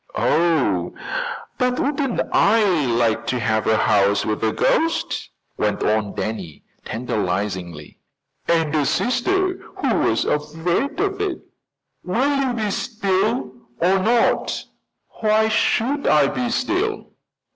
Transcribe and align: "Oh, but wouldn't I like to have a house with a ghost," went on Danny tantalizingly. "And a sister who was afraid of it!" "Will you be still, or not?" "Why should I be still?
"Oh, 0.15 0.95
but 1.59 1.79
wouldn't 1.79 2.21
I 2.33 2.63
like 2.87 3.27
to 3.27 3.39
have 3.39 3.67
a 3.67 3.77
house 3.77 4.25
with 4.25 4.43
a 4.43 4.51
ghost," 4.51 5.29
went 5.59 5.83
on 5.83 6.15
Danny 6.15 6.63
tantalizingly. 6.85 7.99
"And 8.47 8.73
a 8.73 8.87
sister 8.87 9.59
who 9.75 9.93
was 9.97 10.25
afraid 10.25 10.99
of 10.99 11.21
it!" 11.21 11.41
"Will 12.03 12.35
you 12.35 12.51
be 12.53 12.71
still, 12.71 13.51
or 13.79 13.99
not?" 13.99 14.63
"Why 15.19 15.49
should 15.49 16.07
I 16.07 16.25
be 16.29 16.49
still? 16.49 17.11